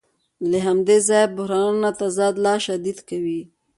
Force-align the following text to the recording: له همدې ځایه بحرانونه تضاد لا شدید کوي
له 0.49 0.57
همدې 0.67 0.97
ځایه 1.07 1.33
بحرانونه 1.35 1.89
تضاد 2.01 2.33
لا 2.45 2.55
شدید 2.65 2.97
کوي 3.09 3.41